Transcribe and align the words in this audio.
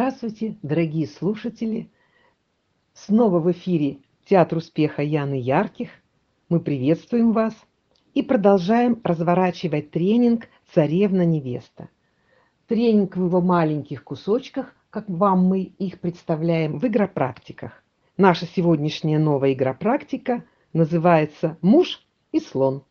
Здравствуйте, 0.00 0.56
дорогие 0.62 1.06
слушатели! 1.06 1.90
Снова 2.94 3.38
в 3.38 3.52
эфире 3.52 3.98
Театр 4.24 4.56
успеха 4.56 5.02
Яны 5.02 5.34
Ярких. 5.34 5.90
Мы 6.48 6.58
приветствуем 6.58 7.32
вас 7.32 7.54
и 8.14 8.22
продолжаем 8.22 8.98
разворачивать 9.04 9.90
тренинг 9.90 10.48
«Царевна-невеста». 10.72 11.90
Тренинг 12.66 13.14
в 13.14 13.26
его 13.26 13.42
маленьких 13.42 14.02
кусочках, 14.02 14.74
как 14.88 15.06
вам 15.06 15.44
мы 15.44 15.64
их 15.64 16.00
представляем 16.00 16.78
в 16.78 16.86
игропрактиках. 16.86 17.84
Наша 18.16 18.46
сегодняшняя 18.46 19.18
новая 19.18 19.52
игропрактика 19.52 20.44
называется 20.72 21.58
«Муж 21.60 22.02
и 22.32 22.40
слон». 22.40 22.84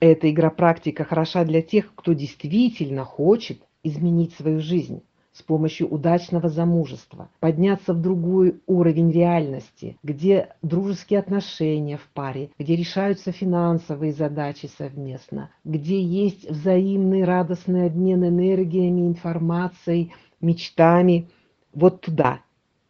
Эта 0.00 0.30
игропрактика 0.30 1.04
хороша 1.04 1.44
для 1.44 1.60
тех, 1.60 1.94
кто 1.94 2.14
действительно 2.14 3.04
хочет 3.04 3.60
изменить 3.82 4.32
свою 4.32 4.60
жизнь 4.60 5.02
с 5.32 5.42
помощью 5.42 5.88
удачного 5.88 6.48
замужества, 6.48 7.28
подняться 7.38 7.94
в 7.94 8.00
другой 8.00 8.60
уровень 8.66 9.12
реальности, 9.12 9.96
где 10.02 10.54
дружеские 10.62 11.20
отношения 11.20 11.96
в 11.96 12.08
паре, 12.12 12.50
где 12.58 12.74
решаются 12.74 13.30
финансовые 13.30 14.12
задачи 14.12 14.68
совместно, 14.76 15.50
где 15.64 16.02
есть 16.02 16.50
взаимный 16.50 17.24
радостный 17.24 17.86
обмен 17.86 18.26
энергиями, 18.26 19.06
информацией, 19.06 20.12
мечтами. 20.40 21.28
Вот 21.72 22.00
туда. 22.00 22.40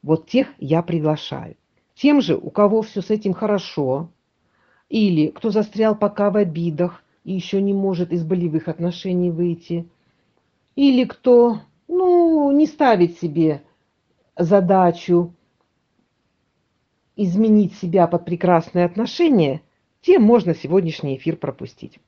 Вот 0.03 0.27
тех 0.27 0.49
я 0.59 0.83
приглашаю. 0.83 1.57
Тем 1.95 2.23
же, 2.23 2.37
у 2.37 2.49
кого 2.49 2.81
все 2.81 3.03
с 3.03 3.11
этим 3.11 3.35
хорошо, 3.35 4.09
или 4.89 5.29
кто 5.29 5.51
застрял 5.51 5.95
пока 5.95 6.31
в 6.31 6.37
обидах 6.37 7.05
и 7.25 7.33
еще 7.33 7.61
не 7.61 7.75
может 7.75 8.13
из 8.13 8.25
болевых 8.25 8.69
отношений 8.69 9.31
выйти, 9.31 9.87
или 10.77 11.05
кто 11.05 11.61
ну, 12.01 12.51
не 12.51 12.67
ставить 12.67 13.19
себе 13.19 13.63
задачу 14.35 15.35
изменить 17.15 17.75
себя 17.75 18.07
под 18.07 18.25
прекрасные 18.25 18.87
отношения, 18.87 19.61
тем 20.01 20.23
можно 20.23 20.55
сегодняшний 20.55 21.19
эфир 21.19 21.37
пропустить. 21.37 22.01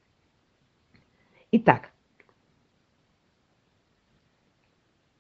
Итак, 1.51 1.91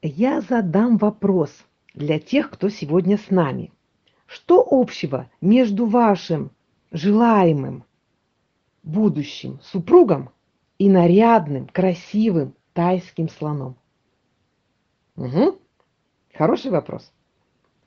я 0.01 0.41
задам 0.41 0.97
вопрос 0.97 1.55
для 1.93 2.19
тех, 2.19 2.49
кто 2.49 2.71
сегодня 2.71 3.19
с 3.19 3.29
нами. 3.29 3.71
Что 4.25 4.67
общего 4.67 5.29
между 5.43 5.85
вашим 5.85 6.51
желаемым 6.93 7.85
будущим 8.83 9.61
супругом 9.61 10.31
и 10.79 10.89
нарядным, 10.89 11.67
красивым 11.69 12.55
тайским 12.73 13.29
слоном? 13.29 13.77
Угу. 15.17 15.59
Хороший 16.35 16.71
вопрос. 16.71 17.13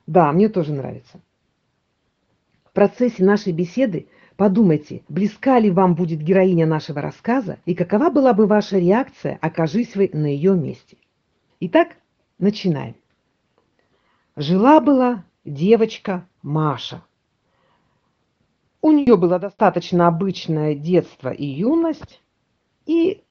Да, 0.08 0.32
мне 0.32 0.50
тоже 0.50 0.74
нравится. 0.74 1.20
В 2.64 2.72
процессе 2.72 3.24
нашей 3.24 3.54
беседы 3.54 4.08
подумайте, 4.36 5.04
близка 5.10 5.60
ли 5.60 5.72
вам 5.72 5.96
будет 5.96 6.22
героиня 6.22 6.66
нашего 6.66 7.02
рассказа 7.02 7.58
и 7.66 7.74
какова 7.74 8.10
была 8.10 8.34
бы 8.34 8.46
ваша 8.46 8.78
реакция, 8.78 9.38
окажись 9.42 9.96
вы 9.96 10.10
на 10.14 10.28
ее 10.28 10.56
месте. 10.56 10.98
Итак, 11.60 11.96
начинаем. 12.38 12.96
Жила-была 14.36 15.24
девочка 15.46 16.28
Маша. 16.42 17.04
У 18.82 18.92
нее 18.92 19.18
было 19.18 19.40
достаточно 19.40 20.08
обычное 20.08 20.76
детство 20.76 21.30
и 21.30 21.46
юность, 21.46 22.22
и 22.86 23.24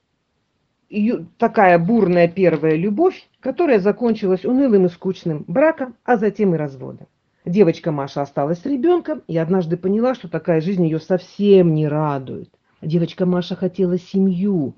такая 1.38 1.78
бурная 1.78 2.28
первая 2.28 2.76
любовь, 2.76 3.28
которая 3.40 3.78
закончилась 3.78 4.44
унылым 4.44 4.86
и 4.86 4.88
скучным 4.88 5.44
браком, 5.46 5.96
а 6.04 6.16
затем 6.16 6.54
и 6.54 6.58
разводом. 6.58 7.06
Девочка 7.44 7.92
Маша 7.92 8.22
осталась 8.22 8.60
с 8.60 8.66
ребенком 8.66 9.22
и 9.28 9.36
однажды 9.36 9.76
поняла, 9.76 10.14
что 10.14 10.28
такая 10.28 10.60
жизнь 10.60 10.84
ее 10.84 10.98
совсем 10.98 11.74
не 11.74 11.86
радует. 11.86 12.48
Девочка 12.80 13.26
Маша 13.26 13.54
хотела 13.54 13.98
семью, 13.98 14.74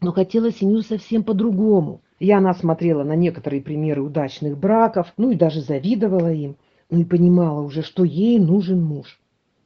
но 0.00 0.12
хотела 0.12 0.52
семью 0.52 0.82
совсем 0.82 1.24
по-другому. 1.24 2.02
И 2.20 2.30
она 2.30 2.54
смотрела 2.54 3.02
на 3.02 3.16
некоторые 3.16 3.62
примеры 3.62 4.02
удачных 4.02 4.58
браков, 4.58 5.12
ну 5.16 5.30
и 5.30 5.36
даже 5.36 5.62
завидовала 5.62 6.32
им, 6.32 6.56
ну 6.90 7.00
и 7.00 7.04
понимала 7.04 7.60
уже, 7.60 7.82
что 7.82 8.04
ей 8.04 8.38
нужен 8.38 8.82
муж. 8.82 9.18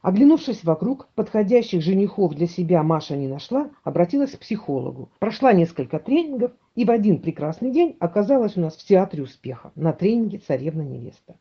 Оглянувшись 0.05 0.63
вокруг, 0.63 1.09
подходящих 1.15 1.81
женихов 1.81 2.35
для 2.35 2.45
себя 2.45 2.83
Маша 2.83 3.17
не 3.17 3.27
нашла, 3.27 3.71
обратилась 3.83 4.33
к 4.33 4.39
психологу. 4.39 5.09
Прошла 5.17 5.51
несколько 5.51 5.97
тренингов 5.97 6.51
и 6.75 6.85
в 6.85 6.91
один 6.91 7.19
прекрасный 7.19 7.71
день 7.71 7.95
оказалась 7.99 8.55
у 8.55 8.61
нас 8.61 8.75
в 8.75 8.85
театре 8.85 9.23
успеха 9.23 9.71
на 9.73 9.93
тренинге 9.93 10.37
«Царевна-невеста». 10.37 11.33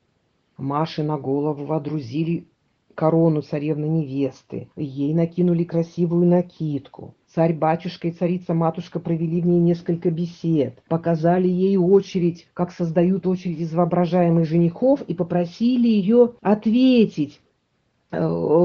Маше 0.57 1.03
на 1.03 1.19
голову 1.19 1.67
водрузили 1.67 2.47
корону 2.95 3.43
царевны-невесты, 3.43 4.69
ей 4.77 5.13
накинули 5.13 5.65
красивую 5.65 6.27
накидку. 6.27 7.15
Царь-батюшка 7.35 8.09
и 8.09 8.13
царица-матушка 8.13 8.99
провели 8.99 9.43
в 9.43 9.47
ней 9.47 9.61
несколько 9.61 10.11
бесед, 10.11 10.83
показали 10.89 11.49
ей 11.49 11.77
очередь, 11.77 12.47
как 12.55 12.73
создают 12.73 13.27
очередь 13.27 13.61
из 13.61 13.75
воображаемых 13.75 14.47
женихов, 14.47 15.03
и 15.03 15.13
попросили 15.13 15.89
ее 15.89 16.33
ответить 16.41 17.41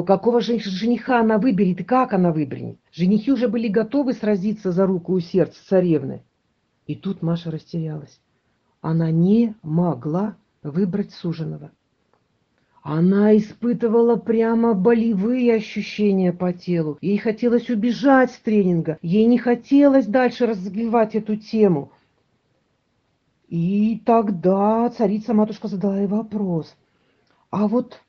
какого 0.05 0.41
же 0.41 0.59
жениха 0.59 1.19
она 1.19 1.37
выберет 1.37 1.81
и 1.81 1.83
как 1.83 2.13
она 2.13 2.31
выберет. 2.31 2.77
Женихи 2.91 3.31
уже 3.31 3.47
были 3.47 3.67
готовы 3.67 4.13
сразиться 4.13 4.71
за 4.71 4.85
руку 4.85 5.17
и 5.17 5.21
сердце 5.21 5.59
царевны. 5.67 6.23
И 6.87 6.95
тут 6.95 7.21
Маша 7.21 7.51
растерялась. 7.51 8.19
Она 8.81 9.11
не 9.11 9.55
могла 9.61 10.35
выбрать 10.63 11.11
суженого. 11.11 11.71
Она 12.81 13.35
испытывала 13.37 14.15
прямо 14.15 14.73
болевые 14.73 15.53
ощущения 15.53 16.31
по 16.31 16.53
телу. 16.53 16.97
Ей 17.01 17.17
хотелось 17.17 17.69
убежать 17.69 18.31
с 18.31 18.39
тренинга. 18.39 18.97
Ей 19.01 19.25
не 19.25 19.37
хотелось 19.37 20.05
дальше 20.05 20.45
развивать 20.45 21.13
эту 21.13 21.35
тему. 21.35 21.91
И 23.49 24.01
тогда 24.05 24.89
царица-матушка 24.89 25.67
задала 25.67 25.99
ей 25.99 26.07
вопрос. 26.07 26.75
А 27.49 27.67
вот 27.67 27.99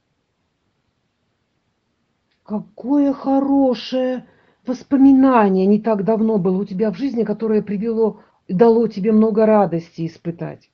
Какое 2.50 3.12
хорошее 3.12 4.26
воспоминание 4.66 5.66
не 5.66 5.80
так 5.80 6.02
давно 6.02 6.36
было 6.36 6.62
у 6.62 6.64
тебя 6.64 6.90
в 6.90 6.96
жизни, 6.96 7.22
которое 7.22 7.62
привело 7.62 8.22
дало 8.48 8.88
тебе 8.88 9.12
много 9.12 9.46
радости 9.46 10.04
испытать. 10.04 10.68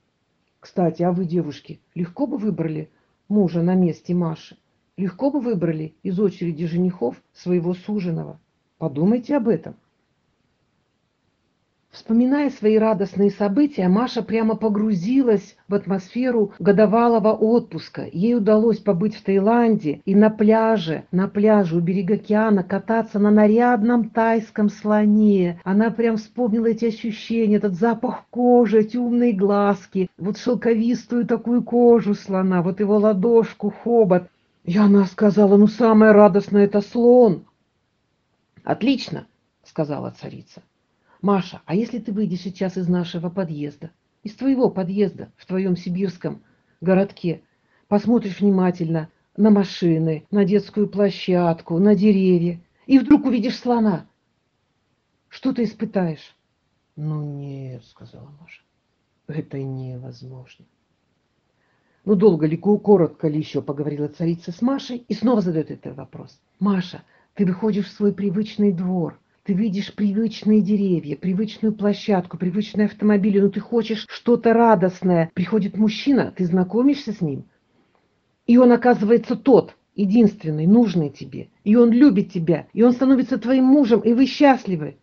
Кстати, 0.59 1.03
а 1.03 1.11
вы, 1.11 1.25
девушки, 1.25 1.79
легко 1.93 2.25
бы 2.25 2.39
выбрали 2.39 2.89
мужа 3.29 3.61
на 3.61 3.75
месте 3.75 4.15
Маши? 4.15 4.57
Легко 4.97 5.29
бы 5.29 5.39
выбрали 5.39 5.93
из 6.01 6.19
очереди 6.19 6.65
женихов 6.65 7.21
своего 7.31 7.75
суженого? 7.75 8.39
Подумайте 8.79 9.37
об 9.37 9.47
этом. 9.47 9.75
Вспоминая 11.97 12.51
свои 12.51 12.77
радостные 12.77 13.31
события, 13.31 13.87
Маша 13.87 14.21
прямо 14.21 14.55
погрузилась 14.55 15.57
в 15.67 15.73
атмосферу 15.73 16.53
годовалого 16.59 17.33
отпуска. 17.33 18.07
Ей 18.13 18.35
удалось 18.35 18.77
побыть 18.77 19.15
в 19.15 19.23
Таиланде 19.23 20.01
и 20.05 20.13
на 20.13 20.29
пляже, 20.29 21.05
на 21.11 21.27
пляже 21.27 21.75
у 21.75 21.79
берега 21.79 22.13
океана 22.13 22.61
кататься 22.61 23.17
на 23.17 23.31
нарядном 23.31 24.11
тайском 24.11 24.69
слоне. 24.69 25.59
Она 25.63 25.89
прям 25.89 26.17
вспомнила 26.17 26.67
эти 26.67 26.85
ощущения, 26.85 27.55
этот 27.55 27.73
запах 27.73 28.25
кожи, 28.29 28.81
эти 28.81 28.97
умные 28.97 29.33
глазки, 29.33 30.11
вот 30.19 30.37
шелковистую 30.37 31.25
такую 31.25 31.63
кожу 31.63 32.13
слона, 32.13 32.61
вот 32.61 32.79
его 32.79 32.97
ладошку, 32.97 33.71
хобот. 33.71 34.27
И 34.65 34.77
она 34.77 35.05
сказала, 35.05 35.57
ну 35.57 35.65
самое 35.65 36.11
радостное 36.11 36.65
это 36.65 36.81
слон. 36.81 37.45
Отлично, 38.63 39.25
сказала 39.63 40.11
царица. 40.11 40.61
Маша, 41.21 41.61
а 41.65 41.75
если 41.75 41.99
ты 41.99 42.11
выйдешь 42.11 42.41
сейчас 42.41 42.77
из 42.77 42.87
нашего 42.87 43.29
подъезда, 43.29 43.91
из 44.23 44.35
твоего 44.35 44.69
подъезда 44.69 45.31
в 45.37 45.45
твоем 45.45 45.75
сибирском 45.75 46.43
городке, 46.81 47.41
посмотришь 47.87 48.39
внимательно 48.39 49.09
на 49.35 49.49
машины, 49.49 50.25
на 50.31 50.45
детскую 50.45 50.87
площадку, 50.87 51.77
на 51.79 51.95
деревья, 51.95 52.59
и 52.85 52.99
вдруг 52.99 53.25
увидишь 53.25 53.57
слона, 53.57 54.07
что 55.29 55.53
ты 55.53 55.63
испытаешь? 55.63 56.35
Ну 56.95 57.23
нет, 57.23 57.85
сказала 57.85 58.29
Маша, 58.39 58.61
это 59.27 59.59
невозможно. 59.61 60.65
Ну, 62.05 62.15
долго 62.15 62.47
ли, 62.47 62.55
коротко 62.55 63.27
ли 63.27 63.37
еще 63.37 63.61
поговорила 63.61 64.07
царица 64.07 64.51
с 64.51 64.61
Машей 64.61 65.03
и 65.07 65.13
снова 65.13 65.41
задает 65.41 65.71
этот 65.71 65.97
вопрос. 65.97 66.39
Маша, 66.57 67.03
ты 67.33 67.45
выходишь 67.45 67.87
в 67.87 67.91
свой 67.91 68.13
привычный 68.13 68.71
двор, 68.71 69.19
ты 69.47 69.53
видишь 69.53 69.95
привычные 69.95 70.59
деревья, 70.61 71.15
привычную 71.15 71.73
площадку, 71.73 72.37
привычные 72.37 72.87
автомобили, 72.87 73.39
но 73.39 73.47
ты 73.47 73.61
хочешь 73.61 74.05
что-то 74.09 74.51
радостное. 74.51 75.31
Приходит 75.33 75.77
мужчина, 75.77 76.33
ты 76.35 76.45
знакомишься 76.45 77.13
с 77.13 77.21
ним, 77.21 77.45
и 78.45 78.57
он 78.57 78.73
оказывается 78.73 79.37
тот, 79.37 79.77
единственный, 79.95 80.67
нужный 80.67 81.09
тебе. 81.09 81.47
И 81.63 81.77
он 81.77 81.93
любит 81.93 82.33
тебя, 82.33 82.67
и 82.73 82.83
он 82.83 82.91
становится 82.91 83.37
твоим 83.37 83.63
мужем, 83.63 84.01
и 84.01 84.11
вы 84.11 84.25
счастливы. 84.25 84.97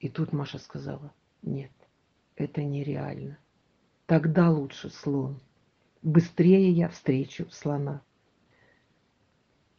И 0.00 0.08
тут 0.08 0.32
Маша 0.32 0.58
сказала, 0.58 1.12
нет, 1.42 1.70
это 2.34 2.64
нереально. 2.64 3.38
Тогда 4.06 4.50
лучше 4.50 4.90
слон. 4.90 5.38
Быстрее 6.02 6.72
я 6.72 6.88
встречу 6.88 7.46
слона. 7.52 8.02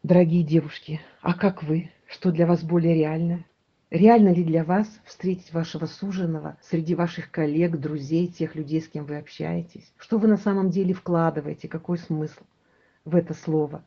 Дорогие 0.01 0.43
девушки, 0.43 1.01
а 1.21 1.33
как 1.33 1.61
вы? 1.61 1.91
Что 2.07 2.31
для 2.31 2.47
вас 2.47 2.63
более 2.63 2.95
реально? 2.95 3.43
Реально 3.89 4.33
ли 4.33 4.43
для 4.43 4.63
вас 4.63 4.87
встретить 5.03 5.53
вашего 5.53 5.85
суженого 5.85 6.57
среди 6.61 6.95
ваших 6.95 7.31
коллег, 7.31 7.77
друзей, 7.77 8.27
тех 8.27 8.55
людей, 8.55 8.81
с 8.81 8.87
кем 8.87 9.05
вы 9.05 9.17
общаетесь? 9.17 9.93
Что 9.97 10.17
вы 10.17 10.27
на 10.27 10.37
самом 10.37 10.69
деле 10.69 10.93
вкладываете? 10.93 11.67
Какой 11.67 11.97
смысл 11.97 12.43
в 13.03 13.15
это 13.15 13.33
слово? 13.33 13.83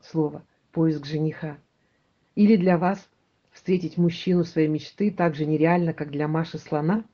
Слово 0.00 0.42
«поиск 0.72 1.06
жениха». 1.06 1.56
Или 2.34 2.56
для 2.56 2.76
вас 2.76 3.08
встретить 3.52 3.98
мужчину 3.98 4.42
своей 4.42 4.68
мечты 4.68 5.12
так 5.12 5.36
же 5.36 5.46
нереально, 5.46 5.92
как 5.94 6.10
для 6.10 6.26
Маши 6.26 6.58
слона? 6.58 7.04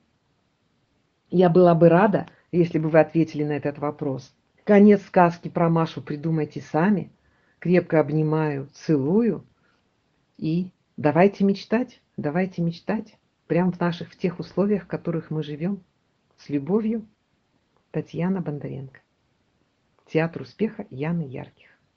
Я 1.29 1.49
была 1.49 1.75
бы 1.75 1.87
рада, 1.87 2.27
если 2.51 2.79
бы 2.79 2.89
вы 2.89 2.99
ответили 2.99 3.43
на 3.43 3.53
этот 3.53 3.77
вопрос. 3.77 4.33
Конец 4.63 5.03
сказки 5.03 5.49
про 5.49 5.69
Машу 5.69 6.01
придумайте 6.01 6.61
сами. 6.61 7.11
Крепко 7.59 7.99
обнимаю, 7.99 8.67
целую 8.73 9.45
и 10.41 10.71
давайте 10.97 11.45
мечтать. 11.45 12.01
Давайте 12.17 12.61
мечтать 12.61 13.15
прямо 13.47 13.71
в 13.71 13.79
наших, 13.79 14.11
в 14.11 14.17
тех 14.17 14.39
условиях, 14.39 14.83
в 14.83 14.87
которых 14.87 15.29
мы 15.29 15.43
живем. 15.43 15.83
С 16.37 16.49
любовью, 16.49 17.07
Татьяна 17.91 18.41
Бондаренко. 18.41 18.99
Театр 20.07 20.41
успеха 20.41 20.87
Яны 20.89 21.21
Ярких. 21.21 21.70